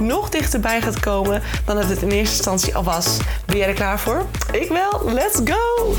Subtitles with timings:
[0.00, 3.16] nog dichterbij gaat komen dan het het in eerste instantie al was.
[3.46, 4.26] Ben jij er klaar voor?
[4.52, 5.12] Ik wel.
[5.12, 5.94] Let's go!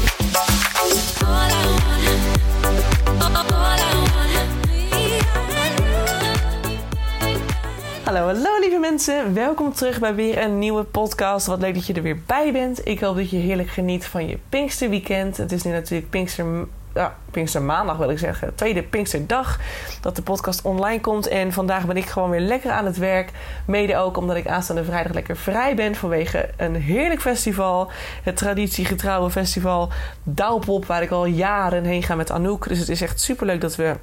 [8.04, 9.34] Hallo, hallo lieve mensen.
[9.34, 11.48] Welkom terug bij weer een nieuwe podcast.
[11.48, 12.88] Wat leuk dat je er weer bij bent.
[12.88, 15.38] Ik hoop dat je heerlijk geniet van je Pinksterweekend.
[15.38, 16.68] Het is nu natuurlijk Pinkster
[16.98, 18.56] ja, Pinkstermaandag wil ik zeggen.
[18.56, 19.60] Tweede Pinksterdag
[20.02, 21.28] dat de podcast online komt.
[21.28, 23.32] En vandaag ben ik gewoon weer lekker aan het werk.
[23.66, 27.92] Mede ook omdat ik aanstaande vrijdag lekker vrij ben vanwege een heerlijk festival.
[28.24, 29.90] Het traditiegetrouwe festival
[30.24, 32.68] Douwpop, waar ik al jaren heen ga met Anouk.
[32.68, 33.96] Dus het is echt super leuk dat we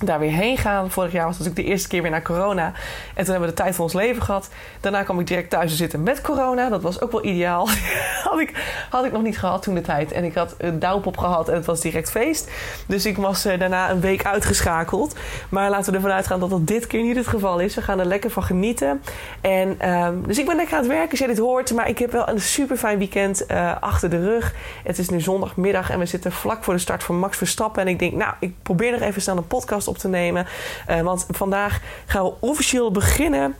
[0.00, 0.90] daar weer heen gaan.
[0.90, 2.66] Vorig jaar was natuurlijk de eerste keer weer naar corona.
[3.14, 4.48] En toen hebben we de tijd van ons leven gehad.
[4.80, 6.68] Daarna kwam ik direct thuis te zitten met corona.
[6.68, 7.68] Dat was ook wel ideaal.
[8.30, 10.12] had, ik, had ik nog niet gehad toen de tijd.
[10.12, 12.50] En ik had een douwpop gehad en het was direct feest.
[12.86, 15.16] Dus ik was uh, daarna een week uitgeschakeld.
[15.48, 17.74] Maar laten we ervan uitgaan dat dat dit keer niet het geval is.
[17.74, 19.02] We gaan er lekker van genieten.
[19.40, 21.72] En, um, dus ik ben lekker aan het werken als je dit hoort.
[21.72, 24.54] Maar ik heb wel een super fijn weekend uh, achter de rug.
[24.84, 27.82] Het is nu zondagmiddag en we zitten vlak voor de start van Max Verstappen.
[27.82, 30.46] En ik denk, nou, ik probeer nog even snel een podcast op te nemen.
[30.90, 33.56] Uh, want vandaag gaan we officieel beginnen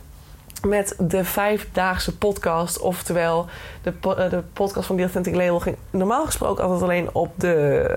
[0.65, 2.79] met de vijfdaagse podcast.
[2.79, 3.45] Oftewel,
[3.81, 3.93] de,
[4.29, 7.87] de podcast van The Authentic Label ging normaal gesproken altijd alleen op de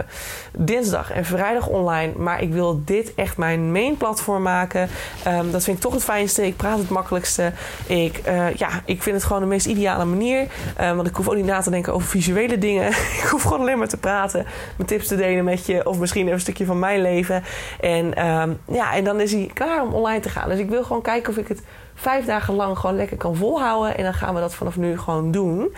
[0.52, 2.12] dinsdag en vrijdag online.
[2.16, 4.88] Maar ik wil dit echt mijn main platform maken.
[5.26, 6.46] Um, dat vind ik toch het fijnste.
[6.46, 7.52] Ik praat het makkelijkste.
[7.86, 10.46] Ik, uh, ja, ik vind het gewoon de meest ideale manier.
[10.80, 12.88] Um, want ik hoef ook niet na te denken over visuele dingen.
[13.22, 14.46] ik hoef gewoon alleen maar te praten.
[14.76, 15.86] Mijn tips te delen met je.
[15.86, 17.42] Of misschien even een stukje van mijn leven.
[17.80, 20.48] En, um, ja, en dan is hij klaar om online te gaan.
[20.48, 21.62] Dus ik wil gewoon kijken of ik het
[21.98, 23.96] vijf dagen lang gewoon lekker kan volhouden.
[23.96, 25.74] En dan gaan we dat vanaf nu gewoon doen.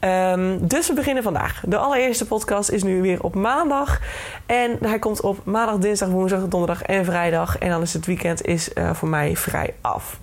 [0.00, 1.62] Um, dus we beginnen vandaag.
[1.66, 4.00] De allereerste podcast is nu weer op maandag.
[4.46, 7.58] En hij komt op maandag, dinsdag, woensdag, donderdag en vrijdag.
[7.58, 10.18] En dan is het weekend is, uh, voor mij vrij af.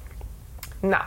[0.80, 1.04] Nou.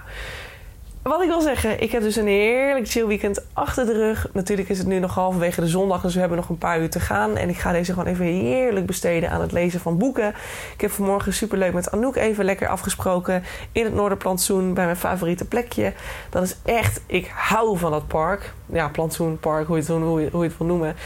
[1.03, 4.29] Wat ik wil zeggen, ik heb dus een heerlijk chill weekend achter de rug.
[4.33, 6.91] Natuurlijk is het nu nog halverwege de zondag, dus we hebben nog een paar uur
[6.91, 7.37] te gaan.
[7.37, 10.29] En ik ga deze gewoon even heerlijk besteden aan het lezen van boeken.
[10.75, 13.43] Ik heb vanmorgen superleuk met Anouk even lekker afgesproken
[13.73, 15.93] in het Noorderplantsoen bij mijn favoriete plekje.
[16.31, 18.53] Dat is echt, ik hou van dat park.
[18.67, 20.97] Ja, plantsoenpark, hoe je het, hoe je, hoe het wil noemen.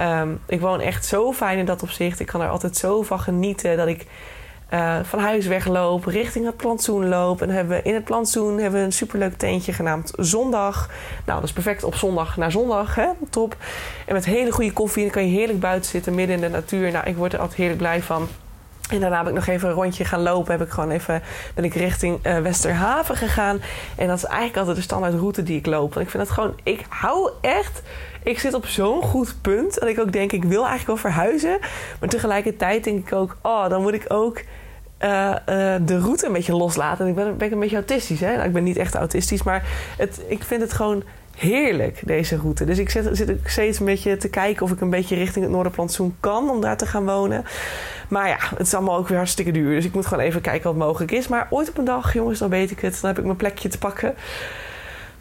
[0.00, 2.20] Um, ik woon echt zo fijn in dat opzicht.
[2.20, 4.06] Ik kan er altijd zo van genieten dat ik
[4.72, 7.42] uh, van huis wegloop, richting het plantsoen loop.
[7.42, 10.90] En hebben we in het plantsoen hebben we een superleuk tentje genaamd Zondag.
[11.26, 13.08] Nou, dat is perfect op zondag naar zondag, hè?
[13.30, 13.56] top.
[14.06, 15.02] En met hele goede koffie.
[15.02, 16.92] En dan kan je heerlijk buiten zitten, midden in de natuur.
[16.92, 18.28] Nou, ik word er altijd heerlijk blij van.
[18.90, 20.52] En daarna heb ik nog even een rondje gaan lopen.
[20.52, 21.22] Heb ik gewoon even,
[21.54, 23.60] ben ik richting uh, Westerhaven gegaan.
[23.96, 25.94] En dat is eigenlijk altijd de standaard route die ik loop.
[25.94, 27.82] Want ik vind het gewoon, ik hou echt
[28.24, 29.80] ik zit op zo'n goed punt.
[29.80, 31.58] Dat ik ook denk, ik wil eigenlijk wel verhuizen.
[32.00, 34.38] Maar tegelijkertijd denk ik ook, oh, dan moet ik ook
[35.00, 37.04] uh, uh, de route een beetje loslaten.
[37.04, 38.20] En ik ben, ben een beetje autistisch.
[38.20, 38.32] Hè?
[38.32, 41.02] Nou, ik ben niet echt autistisch, maar het, ik vind het gewoon
[41.36, 42.64] heerlijk, deze route.
[42.64, 45.44] Dus ik zit, zit ik steeds een beetje te kijken of ik een beetje richting
[45.44, 47.44] het Noorderplantsoen kan om daar te gaan wonen.
[48.08, 49.74] Maar ja, het is allemaal ook weer hartstikke duur.
[49.74, 51.28] Dus ik moet gewoon even kijken wat mogelijk is.
[51.28, 52.98] Maar ooit op een dag, jongens, dan weet ik het.
[53.00, 54.14] Dan heb ik mijn plekje te pakken.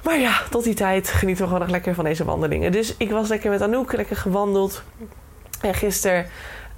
[0.04, 2.72] Maar ja, tot die tijd genieten we gewoon nog lekker van deze wandelingen.
[2.72, 4.84] Dus ik was lekker met Anouk, lekker gewandeld.
[5.62, 6.26] En gisteren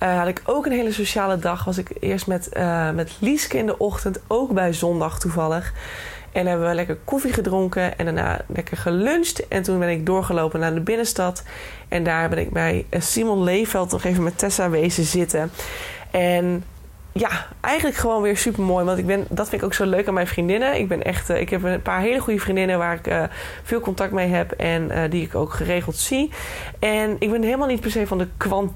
[0.03, 1.63] uh, had ik ook een hele sociale dag.
[1.63, 5.73] Was ik eerst met, uh, met Lieske in de ochtend, ook bij zondag toevallig.
[6.31, 9.47] En hebben we lekker koffie gedronken en daarna lekker geluncht.
[9.47, 11.43] En toen ben ik doorgelopen naar de binnenstad.
[11.87, 15.51] En daar ben ik bij Simon Leeveld nog even met Tessa wezen zitten.
[16.11, 16.63] En
[17.19, 18.85] ja, eigenlijk gewoon weer super mooi.
[18.85, 20.79] Want ik ben, dat vind ik ook zo leuk aan mijn vriendinnen.
[20.79, 23.23] Ik ben echt, uh, ik heb een paar hele goede vriendinnen waar ik uh,
[23.63, 26.31] veel contact mee heb en uh, die ik ook geregeld zie.
[26.79, 28.71] En ik ben helemaal niet per se van de kwant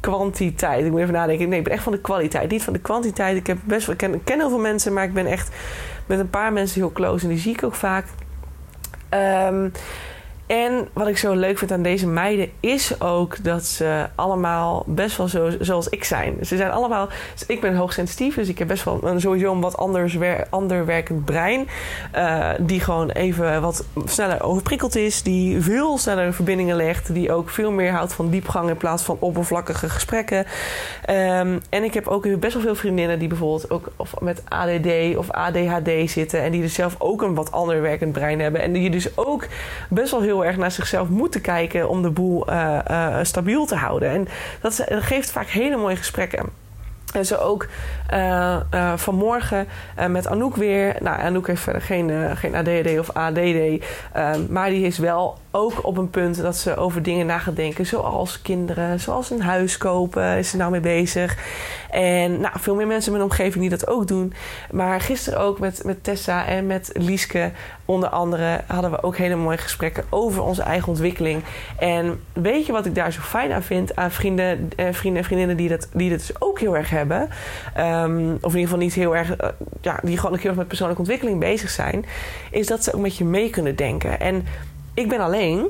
[0.00, 0.84] kwantiteit.
[0.84, 1.48] Ik moet even nadenken.
[1.48, 3.36] Nee, ik ben echt van de kwaliteit, niet van de kwantiteit.
[3.36, 5.50] Ik heb best wel, ik ken, ken heel veel mensen, maar ik ben echt
[6.06, 8.06] met een paar mensen heel close en die zie ik ook vaak.
[9.48, 9.72] Um,
[10.52, 15.16] En wat ik zo leuk vind aan deze meiden is ook dat ze allemaal best
[15.16, 16.36] wel zo, zoals ik zijn.
[16.42, 17.08] Ze zijn allemaal.
[17.46, 20.86] Ik ben hoogsensitief, dus ik heb best wel een, sowieso een wat anders wer, ander
[20.86, 21.68] werkend brein.
[22.16, 25.22] Uh, die gewoon even wat sneller overprikkeld is.
[25.22, 27.14] Die veel sneller verbindingen legt.
[27.14, 30.38] Die ook veel meer houdt van diepgang in plaats van oppervlakkige gesprekken.
[30.38, 35.16] Um, en ik heb ook best wel veel vriendinnen die bijvoorbeeld ook of met ADD
[35.16, 36.42] of ADHD zitten.
[36.42, 38.60] En die dus zelf ook een wat ander werkend brein hebben.
[38.60, 39.46] En die dus ook
[39.88, 43.74] best wel heel erg naar zichzelf moeten kijken om de boel uh, uh, stabiel te
[43.74, 44.10] houden.
[44.10, 44.28] En
[44.60, 46.48] dat, dat geeft vaak hele mooie gesprekken.
[47.12, 47.66] En zo ook
[48.12, 49.66] uh, uh, vanmorgen
[49.98, 50.96] uh, met Anouk weer.
[51.00, 53.84] Nou, Anouk heeft verder geen, geen ADD of ADD.
[54.48, 57.86] maar die is wel ook op een punt dat ze over dingen na gaat denken.
[57.86, 60.38] Zoals kinderen, zoals een huis kopen.
[60.38, 61.36] Is ze nou mee bezig.
[61.90, 64.32] En nou, veel meer mensen in mijn omgeving die dat ook doen.
[64.70, 67.50] Maar gisteren ook met, met Tessa en met Lieske
[67.84, 71.42] onder andere hadden we ook hele mooie gesprekken over onze eigen ontwikkeling.
[71.78, 73.96] En weet je wat ik daar zo fijn aan vind?
[73.96, 77.28] Aan vrienden, vrienden en vriendinnen die dat, die dat dus ook heel erg hebben.
[78.02, 79.48] Um, of in ieder geval niet heel erg, uh,
[79.80, 82.04] ja, die gewoon een keer met persoonlijke ontwikkeling bezig zijn.
[82.50, 84.20] Is dat ze ook met je mee kunnen denken.
[84.20, 84.44] En
[84.94, 85.68] ik ben alleen.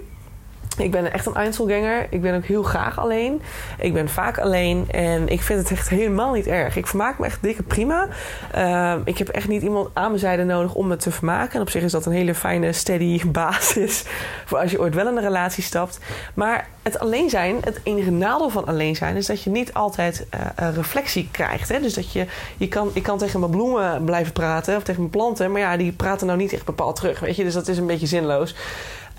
[0.79, 2.07] Ik ben echt een Einzelganger.
[2.11, 3.43] Ik ben ook heel graag alleen.
[3.79, 4.91] Ik ben vaak alleen.
[4.91, 6.77] En ik vind het echt helemaal niet erg.
[6.77, 8.09] Ik vermaak me echt dikke prima.
[8.57, 11.55] Uh, ik heb echt niet iemand aan mijn zijde nodig om me te vermaken.
[11.55, 14.05] En op zich is dat een hele fijne, steady basis.
[14.45, 15.99] Voor als je ooit wel in een relatie stapt.
[16.35, 20.27] Maar het alleen zijn, het enige nadeel van alleen zijn, is dat je niet altijd
[20.35, 21.69] uh, reflectie krijgt.
[21.69, 21.81] Hè?
[21.81, 22.27] Dus dat je,
[22.57, 25.53] je kan, ik kan tegen mijn bloemen blijven praten of tegen mijn planten.
[25.53, 27.21] Maar ja, die praten nou niet echt bepaald terug.
[27.21, 27.45] Weet je?
[27.45, 28.55] Dus dat is een beetje zinloos.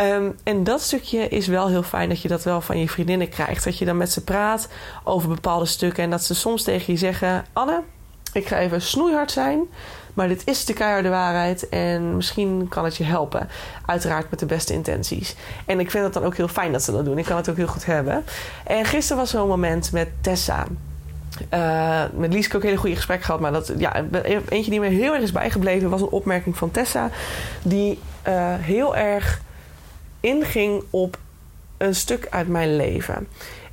[0.01, 3.29] Um, en dat stukje is wel heel fijn dat je dat wel van je vriendinnen
[3.29, 3.63] krijgt.
[3.63, 4.67] Dat je dan met ze praat
[5.03, 6.03] over bepaalde stukken.
[6.03, 7.81] En dat ze soms tegen je zeggen: Anne,
[8.33, 9.61] ik ga even snoeihard zijn.
[10.13, 13.49] Maar dit is de keiharde waarheid en misschien kan het je helpen.
[13.85, 15.35] Uiteraard met de beste intenties.
[15.65, 17.17] En ik vind het dan ook heel fijn dat ze dat doen.
[17.17, 18.23] Ik kan het ook heel goed hebben.
[18.63, 20.65] En gisteren was zo'n moment met Tessa.
[21.53, 23.39] Uh, met Lieske ook een hele goede gesprek gehad.
[23.39, 24.03] Maar dat, ja,
[24.49, 27.09] eentje die me heel erg is bijgebleven was een opmerking van Tessa.
[27.61, 29.41] Die uh, heel erg
[30.23, 31.17] inging op
[31.77, 33.27] een stuk uit mijn leven.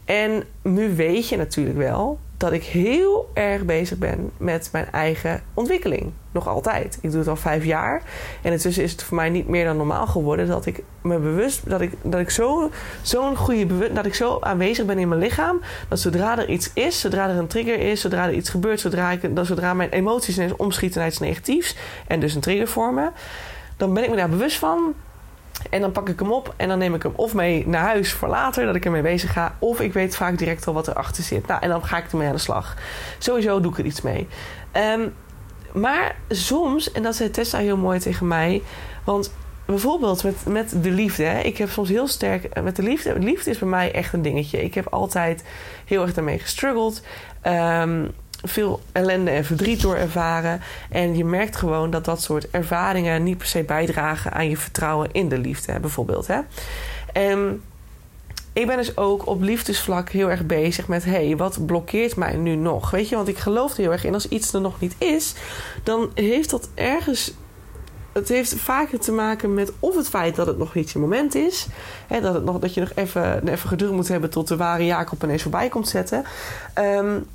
[0.04, 5.42] En nu weet je natuurlijk wel dat ik heel erg bezig ben met mijn eigen
[5.54, 6.12] ontwikkeling.
[6.32, 6.98] Nog altijd.
[7.00, 8.02] Ik doe het al vijf jaar.
[8.42, 11.70] En intussen is het voor mij niet meer dan normaal geworden dat ik me bewust
[11.70, 12.70] dat ik, dat ik zo,
[13.02, 15.60] zo'n goede bewust, dat ik zo aanwezig ben in mijn lichaam.
[15.88, 19.10] Dat zodra er iets is, zodra er een trigger is, zodra er iets gebeurt, zodra,
[19.10, 21.76] ik, dat zodra mijn emoties ineens omschieten naar iets negatiefs
[22.06, 23.12] en dus een trigger vormen,
[23.76, 24.94] dan ben ik me daar bewust van.
[25.70, 28.12] En dan pak ik hem op en dan neem ik hem of mee naar huis
[28.12, 29.56] voor later, dat ik ermee bezig ga.
[29.58, 31.46] Of ik weet vaak direct al wat erachter zit.
[31.46, 32.76] Nou, en dan ga ik ermee aan de slag.
[33.18, 34.28] Sowieso doe ik er iets mee.
[34.76, 35.12] Um,
[35.72, 38.62] maar soms, en dat zei Tessa heel mooi tegen mij.
[39.04, 39.32] Want
[39.64, 41.24] bijvoorbeeld met, met de liefde.
[41.24, 41.40] Hè.
[41.40, 43.18] Ik heb soms heel sterk eh, met de liefde.
[43.18, 44.64] Liefde is bij mij echt een dingetje.
[44.64, 45.44] Ik heb altijd
[45.84, 47.02] heel erg daarmee gestruggeld.
[47.46, 48.10] Um,
[48.44, 50.60] veel ellende en verdriet door ervaren.
[50.90, 55.08] En je merkt gewoon dat dat soort ervaringen niet per se bijdragen aan je vertrouwen
[55.12, 56.26] in de liefde, bijvoorbeeld.
[56.26, 56.40] Hè?
[57.12, 57.62] En
[58.52, 62.36] ik ben dus ook op liefdesvlak heel erg bezig met: hé, hey, wat blokkeert mij
[62.36, 62.90] nu nog?
[62.90, 64.14] Weet je, want ik geloof er heel erg in.
[64.14, 65.34] Als iets er nog niet is,
[65.82, 67.34] dan heeft dat ergens
[68.12, 71.34] het heeft vaker te maken met of het feit dat het nog niet je moment
[71.34, 71.66] is.
[72.06, 74.84] Hè, dat, het nog, dat je nog even, even geduld moet hebben tot de ware
[74.84, 76.24] Jacob ineens voorbij komt zetten.
[76.78, 77.26] Um,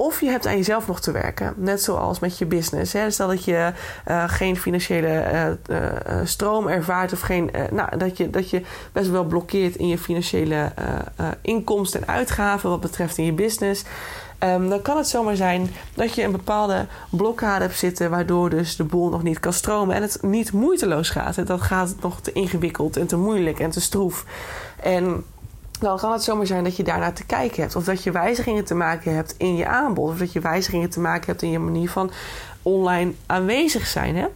[0.00, 1.54] of je hebt aan jezelf nog te werken.
[1.56, 2.92] Net zoals met je business.
[2.92, 3.10] Hè.
[3.10, 3.72] Stel dat je
[4.08, 7.12] uh, geen financiële uh, uh, stroom ervaart.
[7.12, 8.62] Of geen, nou, dat, je, dat je
[8.92, 10.72] best wel blokkeert in je financiële
[11.40, 12.70] inkomsten en uitgaven.
[12.70, 13.84] Wat betreft in je business.
[14.44, 18.10] Um, dan kan het zomaar zijn dat je een bepaalde blokkade hebt zitten.
[18.10, 19.96] Waardoor dus de boel nog niet kan stromen.
[19.96, 21.46] En het niet moeiteloos gaat.
[21.46, 24.24] Dat gaat nog te ingewikkeld en te moeilijk en te stroef.
[24.82, 25.24] En
[25.80, 27.76] dan kan het zomaar zijn dat je daarnaar te kijken hebt.
[27.76, 30.10] Of dat je wijzigingen te maken hebt in je aanbod.
[30.10, 32.10] Of dat je wijzigingen te maken hebt in je manier van
[32.62, 34.16] online aanwezig zijn.
[34.16, 34.26] Hè?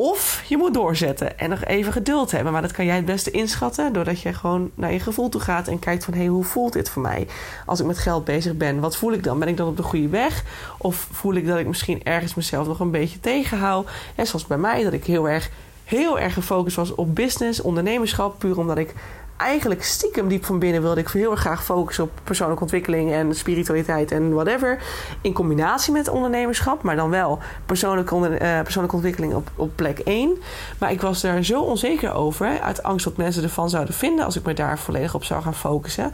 [0.00, 2.52] Of je moet doorzetten en nog even geduld hebben.
[2.52, 5.68] Maar dat kan jij het beste inschatten doordat je gewoon naar je gevoel toe gaat
[5.68, 7.26] en kijkt van hé, hey, hoe voelt dit voor mij?
[7.66, 9.38] Als ik met geld bezig ben, wat voel ik dan?
[9.38, 10.44] Ben ik dan op de goede weg?
[10.78, 13.90] Of voel ik dat ik misschien ergens mezelf nog een beetje tegenhoud?
[14.14, 15.50] En zoals bij mij, dat ik heel erg,
[15.84, 18.94] heel erg gefocust was op business, ondernemerschap, puur omdat ik
[19.38, 23.34] eigenlijk stiekem diep van binnen wilde ik heel erg graag focussen op persoonlijke ontwikkeling en
[23.34, 24.82] spiritualiteit en whatever.
[25.20, 30.38] In combinatie met ondernemerschap, maar dan wel persoonlijke, uh, persoonlijke ontwikkeling op, op plek 1.
[30.78, 34.36] Maar ik was daar zo onzeker over, uit angst dat mensen ervan zouden vinden als
[34.36, 36.12] ik me daar volledig op zou gaan focussen.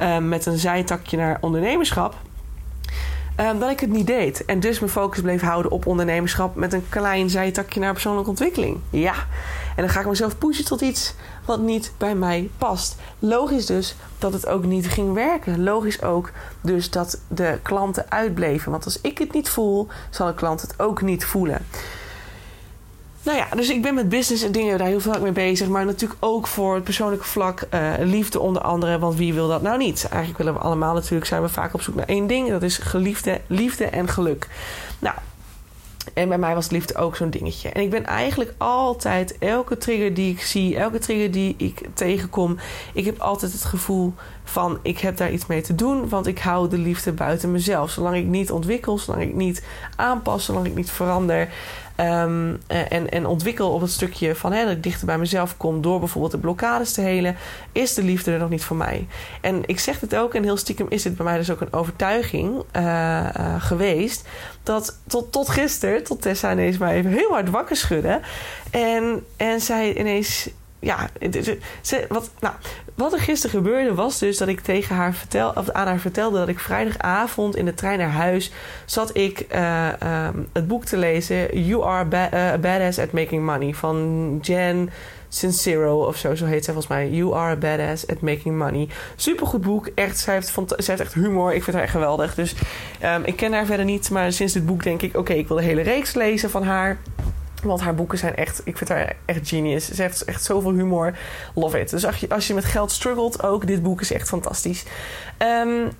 [0.00, 2.14] Uh, met een zijtakje naar ondernemerschap.
[3.40, 4.44] Um, dat ik het niet deed.
[4.44, 8.78] En dus mijn focus bleef houden op ondernemerschap met een klein zijtakje naar persoonlijke ontwikkeling.
[8.90, 9.14] Ja.
[9.76, 11.14] En dan ga ik mezelf pushen tot iets
[11.46, 12.96] wat niet bij mij past.
[13.18, 15.62] Logisch dus dat het ook niet ging werken.
[15.62, 18.70] Logisch ook dus dat de klanten uitbleven.
[18.70, 21.66] Want als ik het niet voel, zal de klant het ook niet voelen.
[23.22, 25.68] Nou ja, dus ik ben met business en dingen daar heel vaak mee bezig.
[25.68, 27.62] Maar natuurlijk ook voor het persoonlijke vlak.
[27.74, 28.98] Uh, liefde onder andere.
[28.98, 30.06] Want wie wil dat nou niet?
[30.08, 32.50] Eigenlijk willen we allemaal natuurlijk zijn we vaak op zoek naar één ding.
[32.50, 34.48] Dat is geliefde, liefde en geluk.
[34.98, 35.14] Nou,
[36.16, 37.68] en bij mij was liefde ook zo'n dingetje.
[37.68, 42.58] En ik ben eigenlijk altijd, elke trigger die ik zie, elke trigger die ik tegenkom,
[42.92, 44.12] ik heb altijd het gevoel
[44.44, 47.90] van ik heb daar iets mee te doen, want ik hou de liefde buiten mezelf.
[47.90, 49.64] Zolang ik niet ontwikkel, zolang ik niet
[49.96, 51.48] aanpas, zolang ik niet verander,
[51.96, 55.82] Ehm, en, en ontwikkel op het stukje van hè, dat ik dichter bij mezelf kom
[55.82, 57.36] door bijvoorbeeld de blokkades te helen,
[57.72, 59.06] is de liefde er nog niet voor mij.
[59.40, 61.72] En ik zeg het ook, en heel stiekem is dit bij mij dus ook een
[61.72, 63.26] overtuiging uh,
[63.58, 64.28] geweest,
[64.62, 68.20] dat tot, tot gisteren, tot Tessa ineens maar even heel hard wakker schudden.
[68.70, 70.48] En, en zij ineens
[70.86, 71.08] ja,
[72.08, 72.54] wat, nou,
[72.94, 76.48] wat er gisteren gebeurde was dus dat ik tegen haar vertel, aan haar vertelde dat
[76.48, 78.52] ik vrijdagavond in de trein naar huis
[78.84, 79.88] zat ik uh,
[80.26, 84.90] um, het boek te lezen You Are a Badass at Making Money van Jen
[85.28, 87.10] Sincero of zo, zo heet zij volgens mij.
[87.10, 88.88] You Are a Badass at Making Money.
[89.16, 89.88] Supergoed boek.
[89.94, 91.54] Echt, zij, heeft, zij echt humor.
[91.54, 92.34] Ik vind haar echt geweldig.
[92.34, 92.54] Dus
[93.04, 95.56] um, ik ken haar verder niet, maar sinds dit boek denk ik: oké, ik wil
[95.56, 96.98] de hele reeks lezen van haar.
[97.66, 99.90] Want haar boeken zijn echt, ik vind haar echt genius.
[99.90, 101.18] Ze heeft echt zoveel humor.
[101.54, 101.90] Love it.
[101.90, 104.84] Dus als je, als je met geld struggelt ook, dit boek is echt fantastisch.
[105.38, 105.90] Um,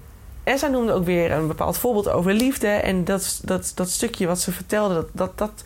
[0.45, 2.69] en zij noemde ook weer een bepaald voorbeeld over liefde.
[2.69, 5.63] En dat, dat, dat stukje wat ze vertelde, dat, dat, dat,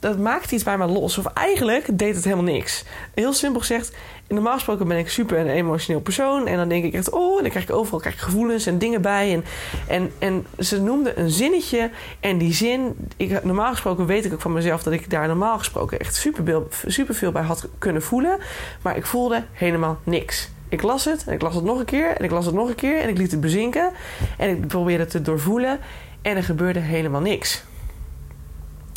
[0.00, 1.18] dat maakt iets bij me los.
[1.18, 2.84] Of eigenlijk deed het helemaal niks.
[3.14, 3.96] Heel simpel gezegd,
[4.28, 6.46] normaal gesproken ben ik super een emotioneel persoon.
[6.46, 9.02] En dan denk ik echt, oh, en dan krijg ik overal krijg gevoelens en dingen
[9.02, 9.32] bij.
[9.32, 9.44] En,
[9.86, 11.90] en, en ze noemde een zinnetje.
[12.20, 15.58] En die zin, ik, normaal gesproken weet ik ook van mezelf dat ik daar normaal
[15.58, 18.38] gesproken echt super, super veel bij had kunnen voelen.
[18.82, 20.48] Maar ik voelde helemaal niks.
[20.68, 22.68] Ik las het en ik las het nog een keer en ik las het nog
[22.68, 23.90] een keer en ik liet het bezinken.
[24.38, 25.78] En ik probeerde het te doorvoelen
[26.22, 27.62] en er gebeurde helemaal niks.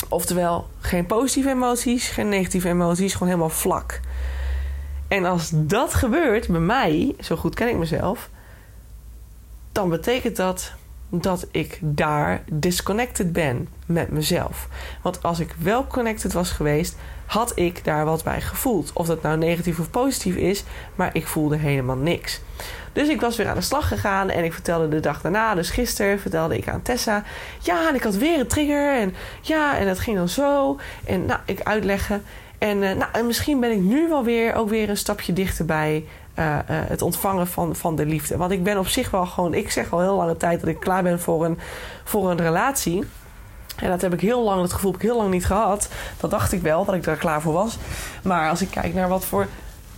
[0.08, 4.00] Oftewel, geen positieve emoties, geen negatieve emoties, gewoon helemaal vlak.
[5.12, 8.30] En als dat gebeurt bij mij, zo goed ken ik mezelf,
[9.72, 10.72] dan betekent dat
[11.08, 14.68] dat ik daar disconnected ben met mezelf.
[15.02, 18.90] Want als ik wel connected was geweest, had ik daar wat bij gevoeld.
[18.94, 20.64] Of dat nou negatief of positief is,
[20.94, 22.40] maar ik voelde helemaal niks.
[22.92, 25.70] Dus ik was weer aan de slag gegaan en ik vertelde de dag daarna, dus
[25.70, 27.24] gisteren, vertelde ik aan Tessa.
[27.58, 30.78] Ja, en ik had weer een trigger en ja, en het ging dan zo.
[31.04, 32.22] En nou, ik uitleggen.
[32.62, 36.04] En, uh, nou, en misschien ben ik nu wel weer ook weer een stapje dichterbij
[36.38, 38.36] uh, uh, het ontvangen van, van de liefde.
[38.36, 40.80] Want ik ben op zich wel gewoon, ik zeg al heel lange tijd dat ik
[40.80, 41.58] klaar ben voor een,
[42.04, 43.04] voor een relatie.
[43.76, 45.88] En dat heb ik heel lang, dat gevoel heb ik heel lang niet gehad.
[46.20, 47.78] Dat dacht ik wel, dat ik daar klaar voor was.
[48.22, 49.46] Maar als ik kijk naar wat voor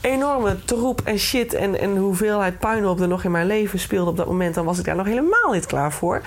[0.00, 4.16] enorme troep en shit en, en hoeveelheid puinhoop er nog in mijn leven speelde op
[4.16, 6.23] dat moment, dan was ik daar nog helemaal niet klaar voor.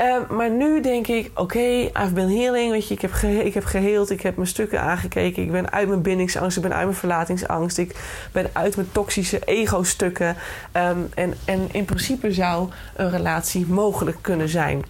[0.00, 2.70] Uh, maar nu denk ik, oké, okay, I've been healing.
[2.70, 5.42] Weet je, ik heb, ik heb geheeld, ik heb mijn stukken aangekeken.
[5.42, 7.78] Ik ben uit mijn bindingsangst, ik ben uit mijn verlatingsangst.
[7.78, 7.96] Ik
[8.32, 10.36] ben uit mijn toxische ego-stukken.
[10.72, 14.84] Um, en, en in principe zou een relatie mogelijk kunnen zijn.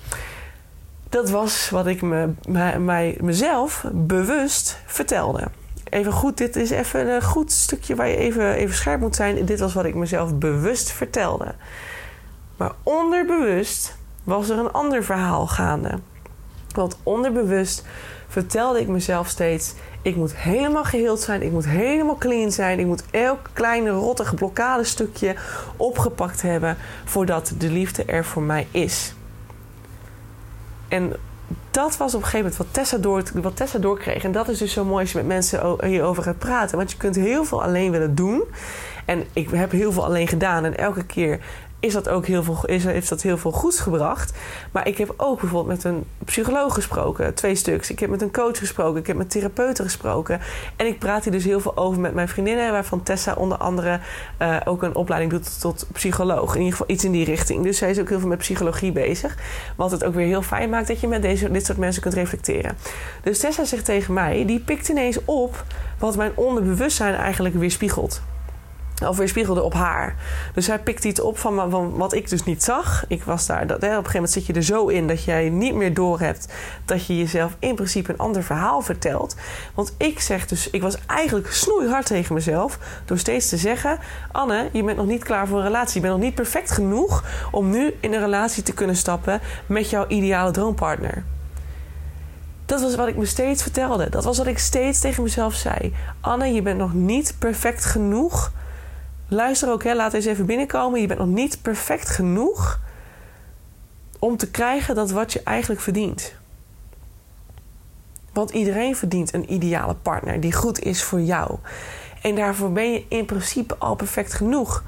[1.08, 2.28] Dat was wat ik me,
[2.78, 5.48] mij, mezelf bewust vertelde.
[5.90, 9.44] Even goed, dit is even een goed stukje waar je even, even scherp moet zijn.
[9.44, 11.54] Dit was wat ik mezelf bewust vertelde.
[12.56, 13.95] Maar onderbewust
[14.26, 15.99] was er een ander verhaal gaande.
[16.75, 17.85] Want onderbewust
[18.28, 22.87] vertelde ik mezelf steeds: ik moet helemaal geheeld zijn, ik moet helemaal clean zijn, ik
[22.87, 25.35] moet elk kleine rottige blokkadestukje
[25.76, 29.14] opgepakt hebben voordat de liefde er voor mij is.
[30.88, 31.12] En
[31.71, 34.25] dat was op een gegeven moment wat Tessa, door, wat Tessa doorkreeg.
[34.25, 36.76] En dat is dus zo mooi als je met mensen hierover gaat praten.
[36.76, 38.42] Want je kunt heel veel alleen willen doen.
[39.04, 40.64] En ik heb heel veel alleen gedaan.
[40.64, 41.40] En elke keer
[41.86, 44.32] is dat ook heel veel, is, heeft dat heel veel goeds gebracht.
[44.72, 47.90] Maar ik heb ook bijvoorbeeld met een psycholoog gesproken, twee stuks.
[47.90, 50.40] Ik heb met een coach gesproken, ik heb met therapeuten gesproken.
[50.76, 54.00] En ik praat hier dus heel veel over met mijn vriendinnen, waarvan Tessa onder andere
[54.42, 56.54] uh, ook een opleiding doet tot psycholoog.
[56.54, 57.62] In ieder geval iets in die richting.
[57.62, 59.36] Dus zij is ook heel veel met psychologie bezig.
[59.76, 62.14] Wat het ook weer heel fijn maakt dat je met deze, dit soort mensen kunt
[62.14, 62.76] reflecteren.
[63.22, 65.64] Dus Tessa zegt tegen mij, die pikt ineens op
[65.98, 68.20] wat mijn onderbewustzijn eigenlijk weerspiegelt
[69.04, 70.14] of weerspiegelde op haar.
[70.54, 73.04] Dus hij pikt iets op van, wat ik dus niet zag.
[73.08, 75.48] Ik was daar, dat, op een gegeven moment zit je er zo in dat jij
[75.48, 76.48] niet meer doorhebt
[76.84, 79.36] dat je jezelf in principe een ander verhaal vertelt.
[79.74, 83.98] Want ik zeg dus, ik was eigenlijk snoeihard tegen mezelf door steeds te zeggen:
[84.32, 85.94] Anne, je bent nog niet klaar voor een relatie.
[85.94, 89.90] Je bent nog niet perfect genoeg om nu in een relatie te kunnen stappen met
[89.90, 91.24] jouw ideale droompartner.
[92.66, 94.10] Dat was wat ik me steeds vertelde.
[94.10, 95.94] Dat was wat ik steeds tegen mezelf zei.
[96.20, 98.52] Anne, je bent nog niet perfect genoeg.
[99.28, 101.00] Luister ook, hè, laat eens even binnenkomen.
[101.00, 102.80] Je bent nog niet perfect genoeg
[104.18, 106.35] om te krijgen dat wat je eigenlijk verdient.
[108.33, 111.59] Want iedereen verdient een ideale partner die goed is voor jou.
[112.23, 114.83] En daarvoor ben je in principe al perfect genoeg.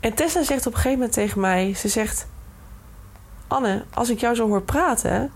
[0.00, 2.26] En Tessa zegt op een gegeven moment tegen mij: Ze zegt:
[3.46, 5.32] Anne, als ik jou zo hoor praten,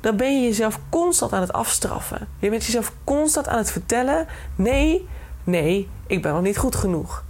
[0.00, 2.28] dan ben je jezelf constant aan het afstraffen.
[2.38, 4.26] Je bent jezelf constant aan het vertellen:
[4.56, 5.08] nee,
[5.44, 7.24] nee, ik ben nog niet goed genoeg.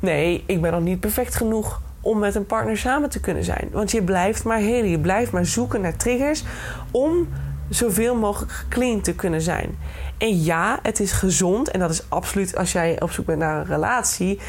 [0.00, 3.68] Nee, ik ben nog niet perfect genoeg om met een partner samen te kunnen zijn.
[3.72, 6.44] Want je blijft maar helen, je blijft maar zoeken naar triggers
[6.90, 7.28] om
[7.68, 9.78] zoveel mogelijk clean te kunnen zijn.
[10.18, 13.60] En ja, het is gezond en dat is absoluut als jij op zoek bent naar
[13.60, 14.40] een relatie.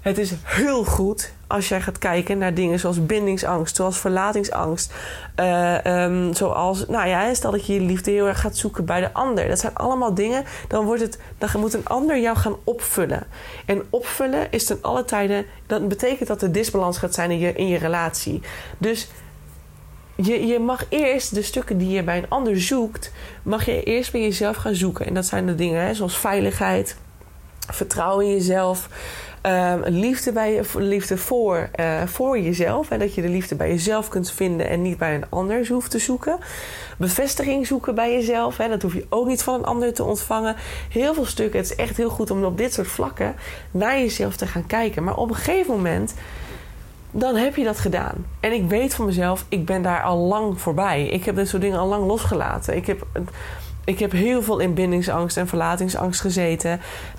[0.00, 4.92] Het is heel goed als jij gaat kijken naar dingen zoals bindingsangst, zoals verlatingsangst.
[5.36, 9.00] Uh, um, zoals, nou ja, stel dat je je liefde heel erg gaat zoeken bij
[9.00, 9.48] de ander.
[9.48, 13.26] Dat zijn allemaal dingen, dan, wordt het, dan moet een ander jou gaan opvullen.
[13.66, 17.52] En opvullen is ten alle tijden, dat betekent dat er disbalans gaat zijn in je,
[17.52, 18.42] in je relatie.
[18.78, 19.08] Dus
[20.14, 23.12] je, je mag eerst de stukken die je bij een ander zoekt,
[23.42, 25.06] mag je eerst bij jezelf gaan zoeken.
[25.06, 26.96] En dat zijn de dingen hè, zoals veiligheid,
[27.70, 28.88] vertrouwen in jezelf.
[29.48, 32.90] Um, liefde, bij liefde voor, uh, voor jezelf.
[32.90, 35.90] En dat je de liefde bij jezelf kunt vinden en niet bij een ander hoeft
[35.90, 36.38] te zoeken.
[36.98, 38.56] Bevestiging zoeken bij jezelf.
[38.56, 40.56] Hè, dat hoef je ook niet van een ander te ontvangen.
[40.88, 41.60] Heel veel stukken.
[41.60, 43.34] Het is echt heel goed om op dit soort vlakken
[43.70, 45.04] naar jezelf te gaan kijken.
[45.04, 46.14] Maar op een gegeven moment
[47.10, 48.26] dan heb je dat gedaan.
[48.40, 51.06] En ik weet van mezelf, ik ben daar al lang voorbij.
[51.06, 52.76] Ik heb dit soort dingen al lang losgelaten.
[52.76, 53.06] Ik heb,
[53.88, 56.70] ik heb heel veel in bindingsangst en verlatingsangst gezeten.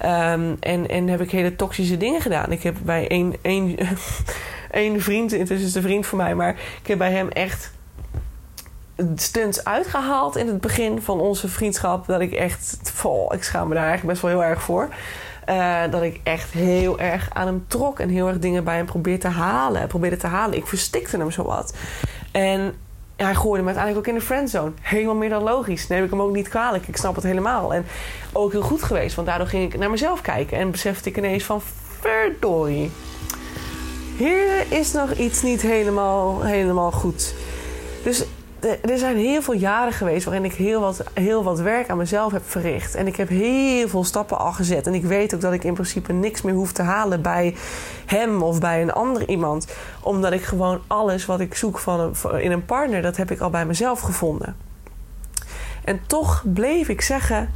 [0.06, 2.52] Um, en, en heb ik hele toxische dingen gedaan.
[2.52, 3.78] Ik heb bij één, één,
[4.72, 7.72] één vriend, intussen is een vriend voor mij, maar ik heb bij hem echt
[9.16, 12.08] stunts uitgehaald in het begin van onze vriendschap.
[12.08, 14.90] Dat ik echt, vol, ik schaam me daar eigenlijk best wel heel erg voor.
[15.50, 18.86] Uh, dat ik echt heel erg aan hem trok en heel erg dingen bij hem
[18.86, 19.88] probeerde te halen.
[19.88, 20.58] Probeerde te halen.
[20.58, 21.74] Ik verstikte hem zo wat.
[22.32, 22.74] En
[23.26, 24.72] hij gooide me uiteindelijk ook in de friendzone.
[24.82, 25.88] Helemaal meer dan logisch.
[25.88, 26.88] Neem ik hem ook niet kwalijk.
[26.88, 27.74] Ik snap het helemaal.
[27.74, 27.86] En
[28.34, 29.16] ook heel goed geweest.
[29.16, 30.58] Want daardoor ging ik naar mezelf kijken.
[30.58, 31.62] En besefte ik ineens van...
[32.00, 32.92] Verdorie.
[34.18, 37.34] Hier is nog iets niet helemaal, helemaal goed.
[38.04, 38.26] Dus
[38.62, 42.32] er zijn heel veel jaren geweest waarin ik heel wat, heel wat werk aan mezelf
[42.32, 42.96] heb verricht.
[42.96, 44.88] En ik heb heel veel stappen al gezet.
[44.88, 47.56] En ik weet ook dat ik in principe niks meer hoef te halen bij
[48.06, 49.68] hem of bij een ander iemand.
[50.02, 53.50] Omdat ik gewoon alles wat ik zoek van in een partner, dat heb ik al
[53.50, 54.56] bij mezelf gevonden.
[55.84, 57.50] En toch bleef ik zeggen: